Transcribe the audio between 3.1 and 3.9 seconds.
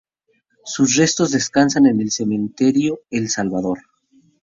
El Salvador.